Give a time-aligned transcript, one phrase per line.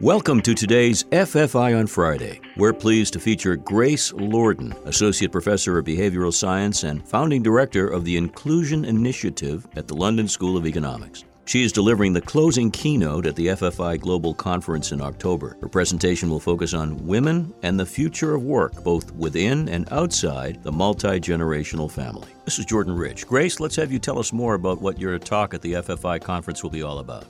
[0.00, 2.40] Welcome to today's FFI on Friday.
[2.56, 8.06] We're pleased to feature Grace Lordan, Associate Professor of Behavioral Science and Founding Director of
[8.06, 11.24] the Inclusion Initiative at the London School of Economics.
[11.44, 15.58] She is delivering the closing keynote at the FFI Global Conference in October.
[15.60, 20.62] Her presentation will focus on women and the future of work, both within and outside
[20.62, 22.30] the multi generational family.
[22.46, 23.26] This is Jordan Rich.
[23.26, 26.62] Grace, let's have you tell us more about what your talk at the FFI conference
[26.62, 27.26] will be all about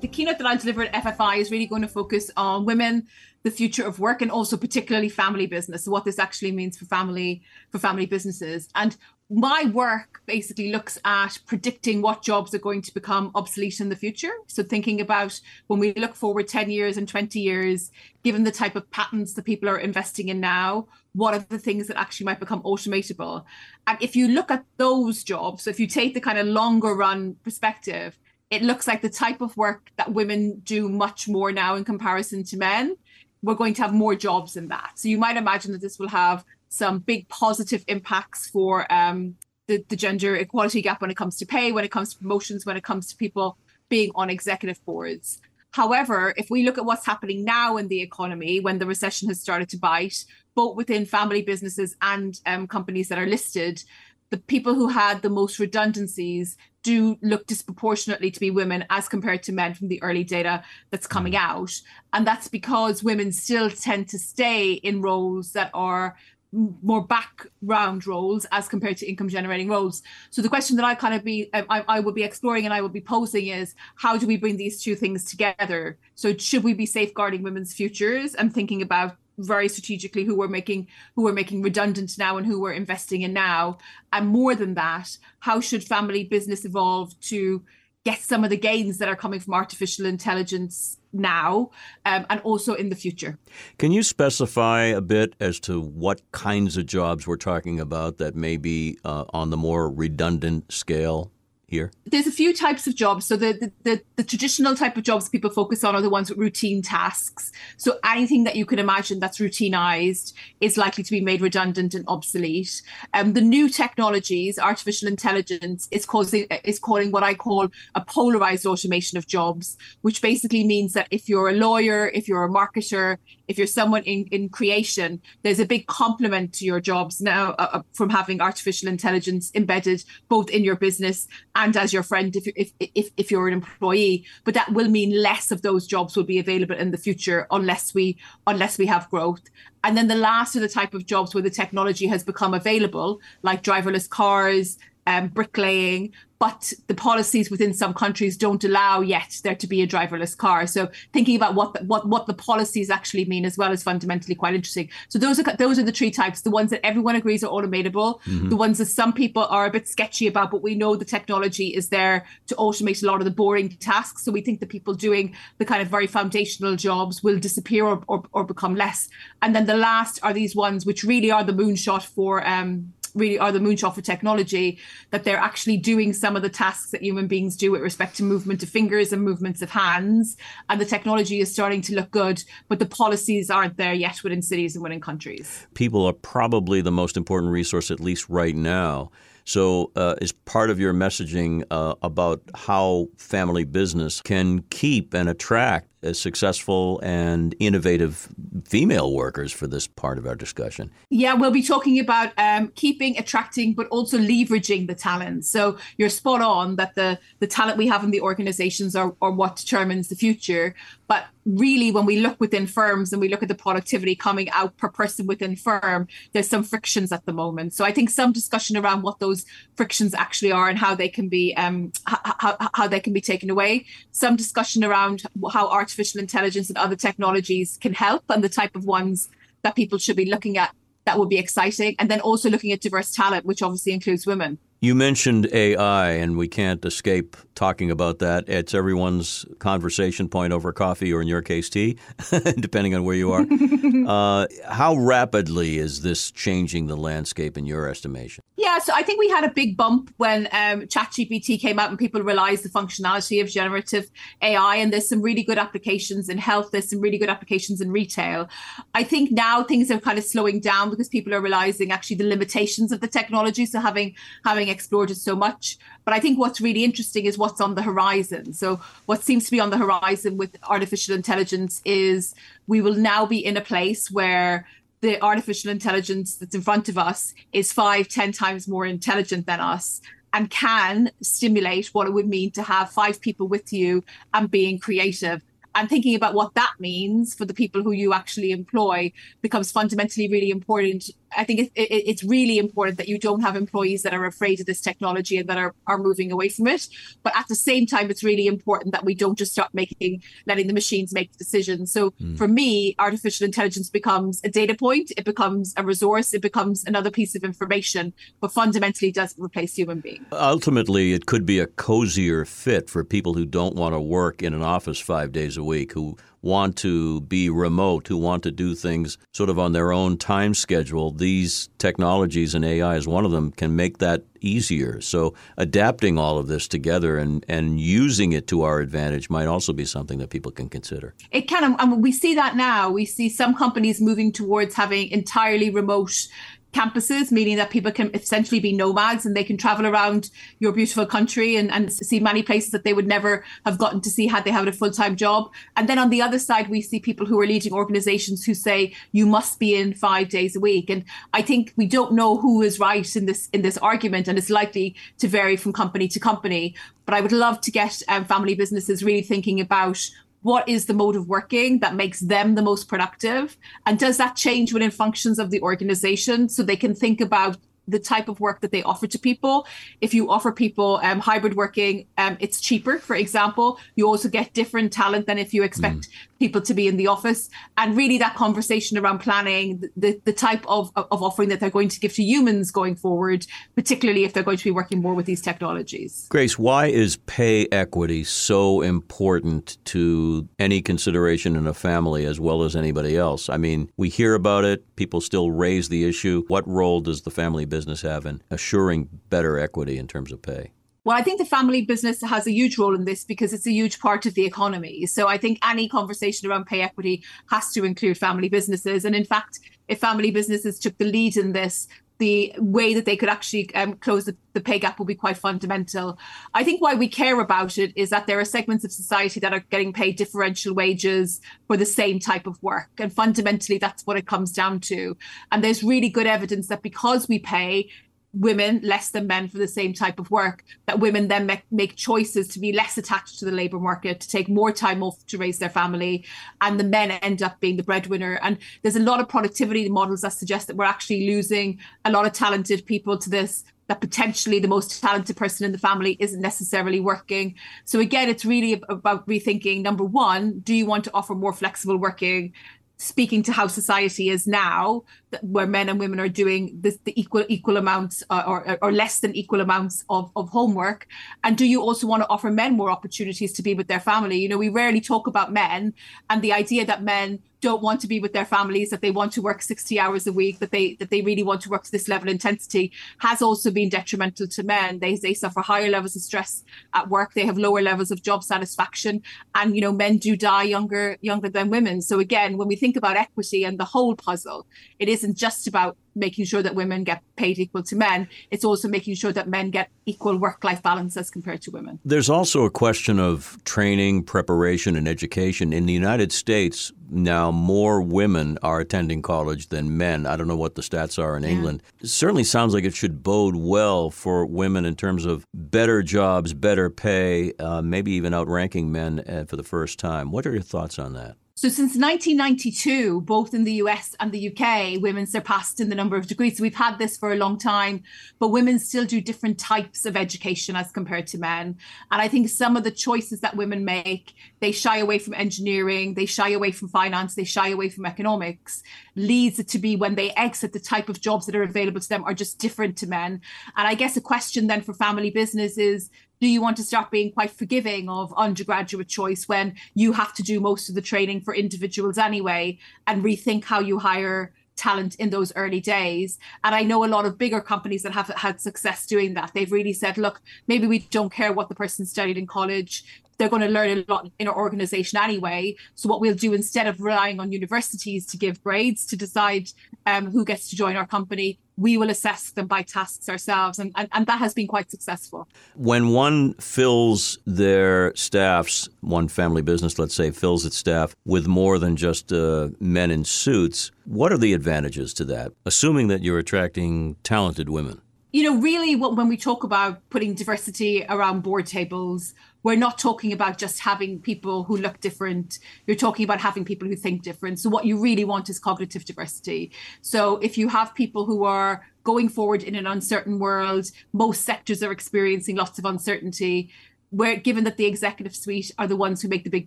[0.00, 3.06] the keynote that I deliver at FFI is really going to focus on women,
[3.42, 5.84] the future of work, and also particularly family business.
[5.84, 8.68] So what this actually means for family for family businesses.
[8.74, 8.96] And
[9.30, 13.96] my work basically looks at predicting what jobs are going to become obsolete in the
[13.96, 14.32] future.
[14.46, 17.90] So thinking about when we look forward 10 years and 20 years,
[18.24, 21.88] given the type of patterns that people are investing in now, what are the things
[21.88, 23.44] that actually might become automatable?
[23.86, 26.94] And if you look at those jobs, so if you take the kind of longer
[26.94, 28.18] run perspective,
[28.50, 32.44] it looks like the type of work that women do much more now in comparison
[32.44, 32.96] to men.
[33.42, 34.92] We're going to have more jobs in that.
[34.96, 39.84] So you might imagine that this will have some big positive impacts for um, the,
[39.88, 42.76] the gender equality gap when it comes to pay, when it comes to promotions, when
[42.76, 45.40] it comes to people being on executive boards.
[45.72, 49.40] However, if we look at what's happening now in the economy when the recession has
[49.40, 53.82] started to bite, both within family businesses and um, companies that are listed,
[54.30, 59.42] the people who had the most redundancies do look disproportionately to be women as compared
[59.42, 61.40] to men from the early data that's coming mm.
[61.40, 61.72] out.
[62.12, 66.16] And that's because women still tend to stay in roles that are
[66.52, 70.02] more background roles as compared to income generating roles.
[70.30, 72.80] So the question that I kind of be I, I will be exploring and I
[72.80, 75.98] will be posing is how do we bring these two things together?
[76.14, 80.88] So should we be safeguarding women's futures and thinking about very strategically who we're making
[81.14, 83.78] who we're making redundant now and who we're investing in now.
[84.12, 87.62] And more than that how should family business evolve to
[88.04, 91.70] get some of the gains that are coming from artificial intelligence now
[92.06, 93.38] um, and also in the future?
[93.78, 98.34] Can you specify a bit as to what kinds of jobs we're talking about that
[98.34, 101.30] may be uh, on the more redundant scale
[101.68, 101.92] here?
[102.06, 103.26] There's a few types of jobs.
[103.26, 106.30] So the, the, the the traditional type of jobs people focus on are the ones
[106.30, 107.52] with routine tasks.
[107.76, 112.04] So anything that you can imagine that's routinized is likely to be made redundant and
[112.08, 112.82] obsolete.
[113.12, 118.66] Um, the new technologies, artificial intelligence, is causing is calling what I call a polarized
[118.66, 123.18] automation of jobs, which basically means that if you're a lawyer, if you're a marketer,
[123.46, 127.68] if you're someone in, in creation, there's a big complement to your jobs now uh,
[127.72, 132.46] uh from having artificial intelligence embedded both in your business and as your friend if,
[132.56, 136.24] if if if you're an employee but that will mean less of those jobs will
[136.24, 139.42] be available in the future unless we unless we have growth.
[139.84, 143.20] And then the last are the type of jobs where the technology has become available
[143.42, 149.56] like driverless cars um, bricklaying, but the policies within some countries don't allow yet there
[149.56, 150.66] to be a driverless car.
[150.66, 154.34] So thinking about what the, what what the policies actually mean as well is fundamentally
[154.34, 154.88] quite interesting.
[155.08, 158.20] So those are those are the three types: the ones that everyone agrees are automatable,
[158.20, 158.48] mm-hmm.
[158.48, 161.68] the ones that some people are a bit sketchy about, but we know the technology
[161.68, 164.24] is there to automate a lot of the boring tasks.
[164.24, 168.02] So we think the people doing the kind of very foundational jobs will disappear or,
[168.06, 169.08] or, or become less.
[169.42, 173.38] And then the last are these ones which really are the moonshot for um, really
[173.38, 174.78] are the moonshot for technology
[175.10, 178.22] that they're actually doing some of the tasks that human beings do with respect to
[178.22, 180.36] movement of fingers and movements of hands.
[180.68, 184.42] And the technology is starting to look good but the policies aren't there yet within
[184.42, 185.66] cities and within countries.
[185.74, 189.10] People are probably the most important resource at least right now.
[189.44, 195.26] So, uh, is part of your messaging uh, about how family business can keep and
[195.26, 198.28] attract successful and innovative
[198.64, 200.90] female workers for this part of our discussion.
[201.10, 205.44] Yeah, we'll be talking about um, keeping, attracting, but also leveraging the talent.
[205.44, 209.32] So you're spot on that the the talent we have in the organizations are, are
[209.32, 210.74] what determines the future.
[211.08, 214.76] But really, when we look within firms and we look at the productivity coming out
[214.76, 217.72] per person within firm, there's some frictions at the moment.
[217.72, 221.28] So I think some discussion around what those frictions actually are and how they can
[221.28, 223.86] be um, how, how they can be taken away.
[224.12, 228.76] Some discussion around how art artificial intelligence and other technologies can help and the type
[228.76, 229.30] of ones
[229.62, 230.74] that people should be looking at
[231.06, 231.96] that would be exciting.
[231.98, 234.58] And then also looking at diverse talent, which obviously includes women.
[234.80, 238.48] You mentioned AI, and we can't escape talking about that.
[238.48, 241.98] It's everyone's conversation point over coffee, or in your case, tea,
[242.60, 243.44] depending on where you are.
[244.06, 248.44] uh, how rapidly is this changing the landscape in your estimation?
[248.56, 251.98] Yeah, so I think we had a big bump when um, ChatGPT came out and
[251.98, 254.08] people realized the functionality of generative
[254.42, 254.76] AI.
[254.76, 258.48] And there's some really good applications in health, there's some really good applications in retail.
[258.94, 262.28] I think now things are kind of slowing down because people are realizing actually the
[262.28, 263.66] limitations of the technology.
[263.66, 264.14] So having
[264.44, 265.78] having having explored it so much.
[266.04, 268.52] But I think what's really interesting is what's on the horizon.
[268.52, 272.34] So, what seems to be on the horizon with artificial intelligence is
[272.66, 274.66] we will now be in a place where
[275.00, 279.60] the artificial intelligence that's in front of us is five, ten times more intelligent than
[279.60, 280.00] us
[280.32, 284.02] and can stimulate what it would mean to have five people with you
[284.34, 285.40] and being creative
[285.74, 289.12] and thinking about what that means for the people who you actually employ
[289.42, 291.10] becomes fundamentally really important.
[291.36, 294.60] I think it, it, it's really important that you don't have employees that are afraid
[294.60, 296.88] of this technology and that are, are moving away from it.
[297.22, 300.66] But at the same time, it's really important that we don't just start making, letting
[300.66, 301.92] the machines make decisions.
[301.92, 302.36] So mm.
[302.36, 307.10] for me, artificial intelligence becomes a data point, it becomes a resource, it becomes another
[307.10, 310.26] piece of information, but fundamentally doesn't replace human beings.
[310.32, 314.54] Ultimately, it could be a cozier fit for people who don't want to work in
[314.54, 318.74] an office five days a week, who want to be remote, who want to do
[318.74, 323.30] things sort of on their own time schedule, these technologies and AI is one of
[323.30, 325.00] them can make that easier.
[325.00, 329.72] So adapting all of this together and, and using it to our advantage might also
[329.72, 331.14] be something that people can consider.
[331.32, 331.76] It can.
[331.76, 332.90] Mean, we see that now.
[332.90, 336.28] We see some companies moving towards having entirely remote
[336.72, 341.06] campuses, meaning that people can essentially be nomads and they can travel around your beautiful
[341.06, 344.44] country and, and see many places that they would never have gotten to see had
[344.44, 345.50] they had a full time job.
[345.76, 348.94] And then on the other side, we see people who are leading organizations who say
[349.12, 350.90] you must be in five days a week.
[350.90, 354.38] And I think we don't know who is right in this in this argument, and
[354.38, 356.74] it's likely to vary from company to company.
[357.06, 359.98] But I would love to get um, family businesses really thinking about
[360.42, 363.56] what is the mode of working that makes them the most productive
[363.86, 367.56] and does that change within functions of the organization so they can think about
[367.88, 369.66] the type of work that they offer to people.
[370.00, 372.98] If you offer people um, hybrid working, um, it's cheaper.
[372.98, 376.08] For example, you also get different talent than if you expect mm.
[376.38, 377.48] People to be in the office.
[377.76, 381.88] And really, that conversation around planning the the type of of offering that they're going
[381.88, 385.26] to give to humans going forward, particularly if they're going to be working more with
[385.26, 386.26] these technologies.
[386.30, 392.62] Grace, why is pay equity so important to any consideration in a family as well
[392.62, 393.48] as anybody else?
[393.48, 394.96] I mean, we hear about it.
[394.96, 396.44] People still raise the issue.
[396.48, 400.72] What role does the family business have in assuring better equity in terms of pay?
[401.04, 403.72] Well, I think the family business has a huge role in this because it's a
[403.72, 405.06] huge part of the economy.
[405.06, 409.04] So I think any conversation around pay equity has to include family businesses.
[409.04, 413.16] And in fact, if family businesses took the lead in this, the way that they
[413.16, 416.18] could actually um, close the, the, pay gap will be quite fundamental.
[416.52, 419.52] I think why we care about it is that there are segments of society that
[419.52, 422.90] are getting paid differential wages for the same type of work.
[422.98, 425.16] And fundamentally, that's what it comes down to.
[425.52, 427.88] And there's really good evidence that because we pay,
[428.34, 431.96] women less than men for the same type of work that women then make, make
[431.96, 435.38] choices to be less attached to the labor market to take more time off to
[435.38, 436.24] raise their family
[436.60, 440.20] and the men end up being the breadwinner and there's a lot of productivity models
[440.20, 444.58] that suggest that we're actually losing a lot of talented people to this that potentially
[444.58, 447.54] the most talented person in the family isn't necessarily working.
[447.86, 451.96] So again, it's really about rethinking number one, do you want to offer more flexible
[451.96, 452.52] working
[452.98, 455.04] speaking to how society is now,
[455.42, 459.60] where men and women are doing the, equal equal amounts or, or less than equal
[459.60, 461.06] amounts of, of homework,
[461.44, 464.38] and do you also want to offer men more opportunities to be with their family?
[464.38, 465.94] You know, we rarely talk about men
[466.28, 469.32] and the idea that men don't want to be with their families, that they want
[469.32, 471.90] to work 60 hours a week, that they that they really want to work to
[471.90, 474.98] this level of intensity has also been detrimental to men.
[475.00, 476.64] They they suffer higher levels of stress
[476.94, 479.22] at work, they have lower levels of job satisfaction,
[479.54, 482.02] and you know, men do die younger younger than women.
[482.02, 484.66] So again, when we think about equity and the whole puzzle,
[484.98, 488.28] it isn't just about making sure that women get paid equal to men.
[488.50, 491.98] It's also making sure that men get equal work life balance as compared to women.
[492.04, 495.72] There's also a question of training, preparation, and education.
[495.72, 500.26] In the United States, now more women are attending college than men.
[500.26, 501.50] I don't know what the stats are in yeah.
[501.50, 501.82] England.
[502.00, 506.54] It certainly sounds like it should bode well for women in terms of better jobs,
[506.54, 510.30] better pay, uh, maybe even outranking men uh, for the first time.
[510.30, 511.36] What are your thoughts on that?
[511.58, 516.16] So since 1992, both in the US and the UK, women surpassed in the number
[516.16, 516.56] of degrees.
[516.56, 518.04] So we've had this for a long time,
[518.38, 521.76] but women still do different types of education as compared to men.
[522.12, 526.14] And I think some of the choices that women make, they shy away from engineering,
[526.14, 528.84] they shy away from finance, they shy away from economics,
[529.16, 532.08] leads it to be when they exit the type of jobs that are available to
[532.08, 533.40] them are just different to men.
[533.76, 536.08] And I guess a question then for family business is
[536.40, 540.42] do you want to start being quite forgiving of undergraduate choice when you have to
[540.42, 545.30] do most of the training for individuals anyway and rethink how you hire talent in
[545.30, 546.38] those early days?
[546.62, 549.50] And i know a lot of bigger companies that have had success doing that.
[549.54, 553.04] They've really said look maybe we don't care what the person studied in college.
[553.38, 555.76] They're going to learn a lot in our organization anyway.
[555.94, 559.70] So what we'll do instead of relying on universities to give grades to decide
[560.06, 563.78] um, who gets to join our company, we will assess them by tasks ourselves.
[563.78, 565.48] And, and, and that has been quite successful.
[565.76, 571.78] When one fills their staffs, one family business, let's say, fills its staff with more
[571.78, 576.38] than just uh, men in suits, what are the advantages to that, assuming that you're
[576.38, 578.02] attracting talented women?
[578.32, 582.98] you know, really, what, when we talk about putting diversity around board tables, we're not
[582.98, 585.58] talking about just having people who look different.
[585.86, 587.60] You're talking about having people who think different.
[587.60, 589.72] So, what you really want is cognitive diversity.
[590.02, 594.82] So, if you have people who are going forward in an uncertain world, most sectors
[594.82, 596.70] are experiencing lots of uncertainty
[597.10, 599.66] where given that the executive suite are the ones who make the big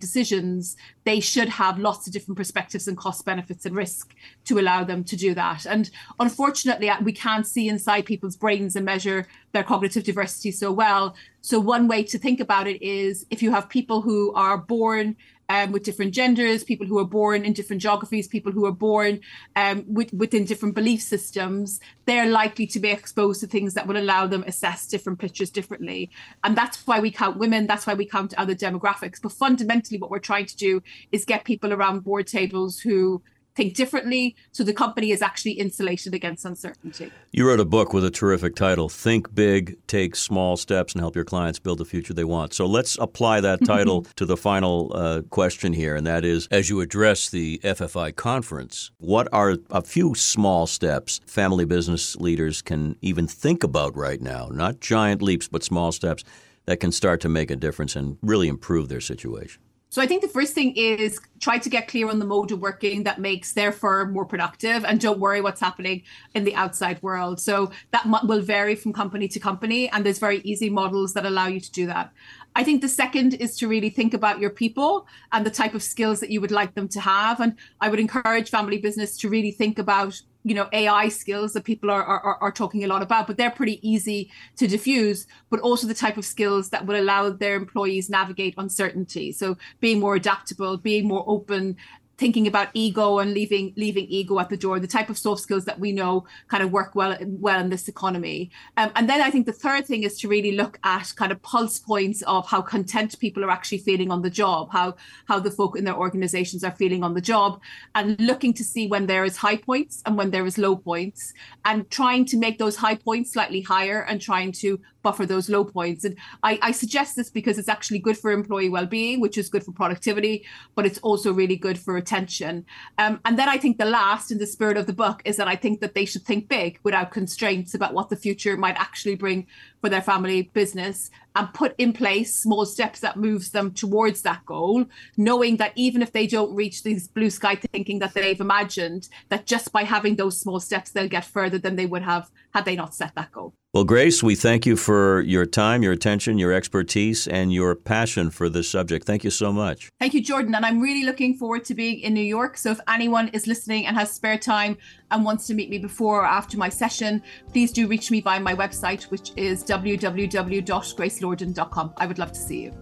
[0.00, 4.84] decisions they should have lots of different perspectives and cost benefits and risk to allow
[4.84, 9.62] them to do that and unfortunately we can't see inside people's brains and measure their
[9.62, 13.68] cognitive diversity so well so one way to think about it is if you have
[13.68, 15.16] people who are born
[15.48, 19.20] um, with different genders, people who are born in different geographies, people who are born
[19.56, 23.98] um, with, within different belief systems, they're likely to be exposed to things that will
[23.98, 26.10] allow them assess different pictures differently.
[26.42, 29.20] And that's why we count women, that's why we count other demographics.
[29.20, 33.20] But fundamentally, what we're trying to do is get people around board tables who
[33.54, 37.10] think differently so the company is actually insulated against uncertainty.
[37.32, 41.16] You wrote a book with a terrific title Think Big, Take Small Steps, and Help
[41.16, 42.54] Your Clients Build the Future They Want.
[42.54, 46.70] So let's apply that title to the final uh, question here, and that is as
[46.70, 52.96] you address the FFI conference, what are a few small steps family business leaders can
[53.00, 54.48] even think about right now?
[54.50, 56.24] Not giant leaps, but small steps
[56.66, 59.62] that can start to make a difference and really improve their situation.
[59.92, 62.60] So I think the first thing is try to get clear on the mode of
[62.60, 66.00] working that makes their firm more productive and don't worry what's happening
[66.34, 67.38] in the outside world.
[67.38, 71.46] So that will vary from company to company and there's very easy models that allow
[71.46, 72.10] you to do that.
[72.56, 75.82] I think the second is to really think about your people and the type of
[75.82, 77.40] skills that you would like them to have.
[77.40, 81.64] And I would encourage family business to really think about you know ai skills that
[81.64, 85.60] people are, are are talking a lot about but they're pretty easy to diffuse but
[85.60, 89.32] also the type of skills that will allow their employees navigate uncertainty.
[89.32, 91.76] So being more adaptable being more open
[92.22, 95.64] thinking about ego and leaving leaving ego at the door the type of soft skills
[95.64, 98.48] that we know kind of work well well in this economy.
[98.76, 101.42] Um, and then i think the third thing is to really look at kind of
[101.42, 104.94] pulse points of how content people are actually feeling on the job how
[105.30, 107.60] how the folk in their organizations are feeling on the job
[107.96, 111.34] and looking to see when there is high points and when there is low points
[111.64, 115.64] and trying to make those high points slightly higher and trying to buffer those low
[115.64, 116.04] points.
[116.04, 119.64] And I, I suggest this because it's actually good for employee well-being, which is good
[119.64, 120.44] for productivity,
[120.74, 122.64] but it's also really good for retention.
[122.98, 125.48] Um, and then I think the last, in the spirit of the book, is that
[125.48, 129.16] I think that they should think big without constraints about what the future might actually
[129.16, 129.46] bring
[129.80, 134.44] for their family business and put in place small steps that moves them towards that
[134.46, 134.84] goal
[135.16, 139.46] knowing that even if they don't reach these blue sky thinking that they've imagined that
[139.46, 142.76] just by having those small steps they'll get further than they would have had they
[142.76, 146.52] not set that goal well, Grace, we thank you for your time, your attention, your
[146.52, 149.06] expertise, and your passion for this subject.
[149.06, 149.90] Thank you so much.
[149.98, 150.54] Thank you, Jordan.
[150.54, 152.58] And I'm really looking forward to being in New York.
[152.58, 154.76] So if anyone is listening and has spare time
[155.10, 158.40] and wants to meet me before or after my session, please do reach me via
[158.40, 161.94] my website, which is www.gracelordan.com.
[161.96, 162.74] I would love to see you.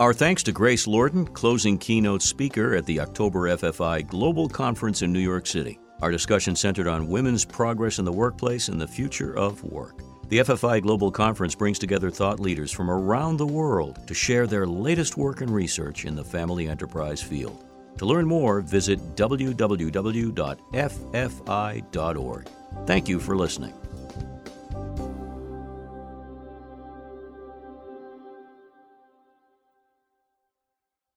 [0.00, 5.12] Our thanks to Grace Lordan, closing keynote speaker at the October FFI Global Conference in
[5.12, 5.78] New York City.
[6.02, 10.02] Our discussion centered on women's progress in the workplace and the future of work.
[10.28, 14.66] The FFI Global Conference brings together thought leaders from around the world to share their
[14.66, 17.64] latest work and research in the family enterprise field.
[17.98, 19.68] To learn more, visit www.ffi.org.
[22.86, 23.72] Thank you for listening.